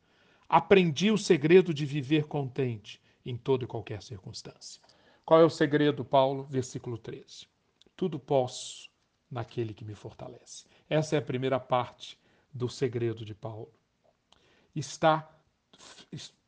Aprendi 0.48 1.12
o 1.12 1.18
segredo 1.18 1.74
de 1.74 1.86
viver 1.86 2.26
contente 2.26 3.02
em 3.26 3.36
toda 3.36 3.64
e 3.64 3.68
qualquer 3.68 4.02
circunstância. 4.04 4.82
Qual 5.26 5.40
é 5.40 5.44
o 5.44 5.50
segredo, 5.50 6.06
Paulo? 6.06 6.44
Versículo 6.44 6.98
13. 6.98 7.48
Tudo 7.96 8.20
posso 8.20 8.90
naquele 9.30 9.74
que 9.74 9.84
me 9.84 9.96
fortalece. 9.96 10.66
Essa 10.90 11.16
é 11.16 11.20
a 11.20 11.22
primeira 11.22 11.60
parte 11.60 12.20
do 12.54 12.70
segredo 12.70 13.26
de 13.26 13.34
Paulo. 13.34 13.72
Está 14.76 15.30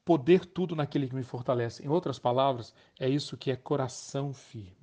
poder 0.05 0.45
tudo 0.45 0.75
naquele 0.75 1.07
que 1.07 1.15
me 1.15 1.23
fortalece. 1.23 1.83
Em 1.83 1.89
outras 1.89 2.17
palavras, 2.17 2.73
é 2.97 3.09
isso 3.09 3.35
que 3.35 3.51
é 3.51 3.55
coração 3.55 4.31
firme. 4.33 4.77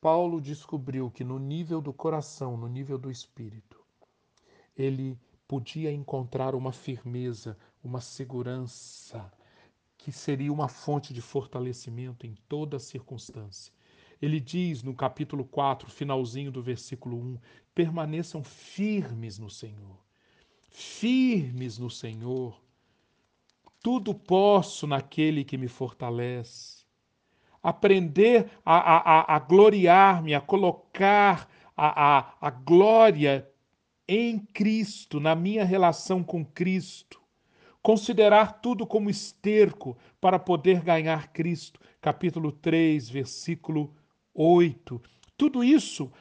Paulo 0.00 0.40
descobriu 0.40 1.10
que 1.10 1.22
no 1.22 1.38
nível 1.38 1.80
do 1.80 1.92
coração, 1.92 2.56
no 2.56 2.66
nível 2.66 2.96
do 2.96 3.10
espírito, 3.10 3.78
ele 4.74 5.18
podia 5.46 5.92
encontrar 5.92 6.54
uma 6.54 6.72
firmeza, 6.72 7.58
uma 7.82 8.00
segurança 8.00 9.30
que 9.96 10.12
seria 10.12 10.52
uma 10.52 10.68
fonte 10.68 11.12
de 11.12 11.20
fortalecimento 11.20 12.26
em 12.26 12.34
toda 12.48 12.78
circunstância. 12.78 13.72
Ele 14.20 14.38
diz 14.40 14.82
no 14.82 14.94
capítulo 14.94 15.44
4, 15.44 15.90
finalzinho 15.90 16.50
do 16.50 16.62
versículo 16.62 17.18
1: 17.18 17.38
permaneçam 17.74 18.42
firmes 18.42 19.38
no 19.38 19.50
Senhor. 19.50 19.98
Firmes 20.68 21.78
no 21.78 21.90
Senhor. 21.90 22.60
Tudo 23.82 24.14
posso 24.14 24.86
naquele 24.86 25.42
que 25.42 25.56
me 25.56 25.68
fortalece. 25.68 26.84
Aprender 27.62 28.50
a, 28.64 28.76
a, 28.76 28.96
a, 28.98 29.36
a 29.36 29.38
gloriar-me, 29.38 30.34
a 30.34 30.40
colocar 30.40 31.48
a, 31.76 32.18
a, 32.18 32.34
a 32.40 32.50
glória 32.50 33.50
em 34.06 34.38
Cristo, 34.38 35.20
na 35.20 35.34
minha 35.34 35.64
relação 35.64 36.22
com 36.22 36.44
Cristo 36.44 37.19
Considerar 37.82 38.60
tudo 38.60 38.86
como 38.86 39.08
esterco 39.08 39.96
para 40.20 40.38
poder 40.38 40.82
ganhar 40.82 41.32
Cristo. 41.32 41.80
Capítulo 42.00 42.52
3, 42.52 43.08
versículo 43.08 43.94
8. 44.34 45.00
Tudo 45.36 45.64
isso 45.64 46.12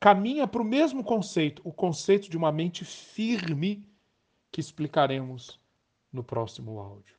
caminha 0.00 0.46
para 0.46 0.62
o 0.62 0.64
mesmo 0.64 1.04
conceito, 1.04 1.62
o 1.64 1.72
conceito 1.72 2.28
de 2.28 2.36
uma 2.36 2.50
mente 2.52 2.84
firme, 2.84 3.88
que 4.50 4.60
explicaremos 4.60 5.60
no 6.12 6.24
próximo 6.24 6.78
áudio. 6.78 7.14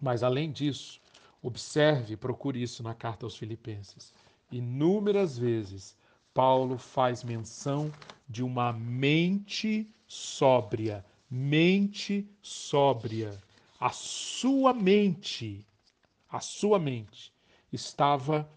Mas 0.00 0.22
além 0.22 0.50
disso, 0.50 1.00
observe, 1.42 2.16
procure 2.16 2.62
isso 2.62 2.82
na 2.82 2.94
carta 2.94 3.24
aos 3.24 3.36
Filipenses. 3.36 4.12
Inúmeras 4.50 5.38
vezes 5.38 5.96
Paulo 6.34 6.76
faz 6.76 7.24
menção 7.24 7.90
de 8.28 8.42
uma 8.42 8.72
mente 8.72 9.88
sóbria, 10.06 11.04
mente 11.30 12.28
sóbria. 12.40 13.38
A 13.78 13.90
sua 13.90 14.72
mente, 14.72 15.66
a 16.28 16.40
sua 16.40 16.78
mente 16.78 17.32
estava 17.72 18.48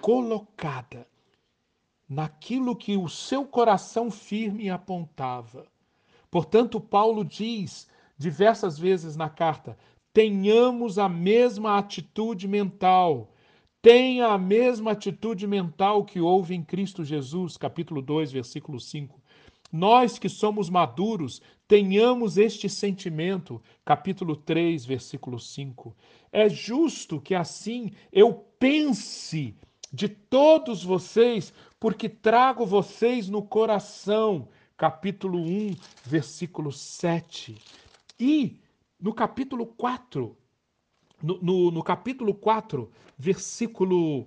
colocada 0.00 1.06
naquilo 2.08 2.76
que 2.76 2.96
o 2.96 3.08
seu 3.08 3.44
coração 3.46 4.10
firme 4.10 4.68
apontava. 4.68 5.66
Portanto, 6.30 6.80
Paulo 6.80 7.24
diz 7.24 7.88
diversas 8.18 8.78
vezes 8.78 9.16
na 9.16 9.28
carta: 9.28 9.76
tenhamos 10.12 10.98
a 10.98 11.08
mesma 11.08 11.78
atitude 11.78 12.48
mental. 12.48 13.30
Tenha 13.80 14.28
a 14.28 14.38
mesma 14.38 14.92
atitude 14.92 15.46
mental 15.46 16.04
que 16.04 16.20
houve 16.20 16.54
em 16.54 16.62
Cristo 16.62 17.04
Jesus, 17.04 17.56
capítulo 17.56 18.00
2, 18.00 18.30
versículo 18.30 18.78
5. 18.78 19.21
Nós 19.72 20.18
que 20.18 20.28
somos 20.28 20.68
maduros, 20.68 21.40
tenhamos 21.66 22.36
este 22.36 22.68
sentimento. 22.68 23.62
Capítulo 23.86 24.36
3, 24.36 24.84
versículo 24.84 25.38
5. 25.38 25.96
É 26.30 26.46
justo 26.46 27.18
que 27.18 27.34
assim 27.34 27.92
eu 28.12 28.34
pense 28.58 29.56
de 29.90 30.08
todos 30.08 30.84
vocês, 30.84 31.54
porque 31.80 32.08
trago 32.08 32.66
vocês 32.66 33.30
no 33.30 33.42
coração. 33.42 34.48
Capítulo 34.76 35.38
1, 35.38 35.74
versículo 36.04 36.70
7. 36.70 37.56
E 38.20 38.60
no 39.00 39.14
capítulo 39.14 39.64
4, 39.64 40.36
no, 41.22 41.38
no, 41.40 41.70
no 41.70 41.82
capítulo 41.82 42.34
4, 42.34 42.90
versículo 43.16 44.26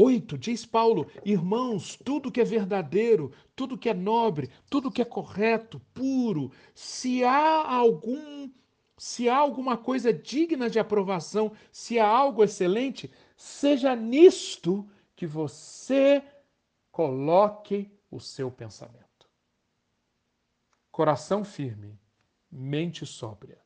8, 0.00 0.38
diz 0.38 0.64
Paulo: 0.64 1.10
Irmãos, 1.24 1.98
tudo 2.02 2.32
que 2.32 2.40
é 2.40 2.44
verdadeiro, 2.44 3.32
tudo 3.54 3.76
que 3.76 3.88
é 3.88 3.94
nobre, 3.94 4.50
tudo 4.70 4.90
que 4.90 5.02
é 5.02 5.04
correto, 5.04 5.78
puro, 5.92 6.50
se 6.74 7.22
há 7.22 7.70
algum 7.70 8.50
se 8.96 9.30
há 9.30 9.36
alguma 9.36 9.78
coisa 9.78 10.12
digna 10.12 10.68
de 10.68 10.78
aprovação, 10.78 11.52
se 11.72 11.98
há 11.98 12.06
algo 12.06 12.44
excelente, 12.44 13.10
seja 13.34 13.96
nisto 13.96 14.86
que 15.16 15.26
você 15.26 16.22
coloque 16.92 17.90
o 18.10 18.20
seu 18.20 18.50
pensamento. 18.50 19.26
Coração 20.90 21.42
firme, 21.46 21.98
mente 22.50 23.06
sóbria. 23.06 23.58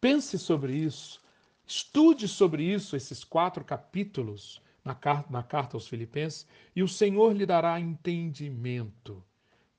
Pense 0.00 0.36
sobre 0.36 0.74
isso, 0.74 1.22
estude 1.64 2.26
sobre 2.26 2.64
isso, 2.64 2.96
esses 2.96 3.22
quatro 3.22 3.64
capítulos 3.64 4.60
na 4.84 4.94
carta, 4.94 5.30
na 5.30 5.42
carta 5.42 5.76
aos 5.76 5.86
Filipenses, 5.86 6.46
e 6.74 6.82
o 6.82 6.88
Senhor 6.88 7.32
lhe 7.32 7.46
dará 7.46 7.78
entendimento 7.78 9.22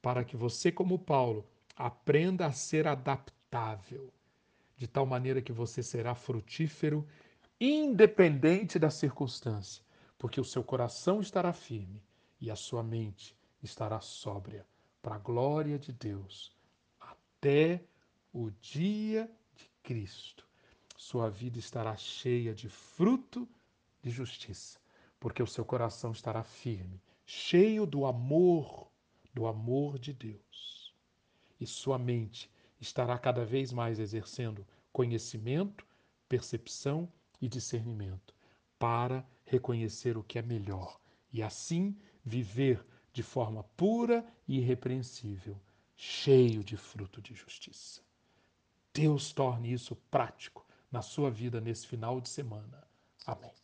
para 0.02 0.24
que 0.24 0.36
você, 0.36 0.72
como 0.72 1.00
Paulo, 1.00 1.46
aprenda 1.76 2.46
a 2.46 2.52
ser 2.52 2.88
adaptável, 2.88 4.12
de 4.78 4.88
tal 4.88 5.06
maneira 5.06 5.42
que 5.42 5.52
você 5.52 5.82
será 5.82 6.16
frutífero 6.16 7.08
independente 7.60 8.78
da 8.78 8.90
circunstância, 8.90 9.84
porque 10.18 10.40
o 10.42 10.46
seu 10.46 10.64
coração 10.64 11.22
estará 11.22 11.54
firme 11.54 12.04
e 12.40 12.52
a 12.52 12.56
sua 12.56 12.84
mente 12.84 13.36
estará 13.62 14.02
sóbria, 14.02 14.66
para 15.02 15.16
a 15.16 15.20
glória 15.20 15.78
de 15.80 15.92
Deus, 15.94 16.56
até 17.00 17.82
o 18.34 18.50
dia 18.62 19.30
de 19.56 19.70
Cristo. 19.82 20.46
Sua 20.98 21.30
vida 21.30 21.60
estará 21.60 21.96
cheia 21.96 22.54
de 22.54 22.70
fruto 22.70 23.48
de 24.02 24.10
justiça 24.10 24.83
porque 25.24 25.42
o 25.42 25.48
seu 25.48 25.64
coração 25.64 26.12
estará 26.12 26.44
firme, 26.44 27.02
cheio 27.26 27.86
do 27.86 28.06
amor, 28.06 28.92
do 29.34 29.48
amor 29.48 29.98
de 29.98 30.12
Deus. 30.12 30.94
E 31.58 31.66
sua 31.66 31.98
mente 31.98 32.52
estará 32.82 33.18
cada 33.18 33.46
vez 33.46 33.72
mais 33.72 34.00
exercendo 34.00 34.68
conhecimento, 34.92 35.88
percepção 36.28 37.10
e 37.40 37.48
discernimento 37.48 38.36
para 38.78 39.26
reconhecer 39.46 40.18
o 40.18 40.24
que 40.24 40.38
é 40.38 40.42
melhor 40.42 41.00
e 41.32 41.42
assim 41.42 41.98
viver 42.22 42.86
de 43.14 43.24
forma 43.24 43.64
pura 43.78 44.26
e 44.46 44.58
irrepreensível, 44.58 45.58
cheio 45.96 46.66
de 46.66 46.76
fruto 46.76 47.22
de 47.22 47.34
justiça. 47.34 48.02
Deus 48.94 49.32
torne 49.32 49.72
isso 49.72 49.96
prático 50.12 50.68
na 50.92 51.02
sua 51.02 51.32
vida 51.32 51.62
nesse 51.62 51.88
final 51.88 52.20
de 52.20 52.28
semana. 52.28 52.86
Amém. 53.26 53.63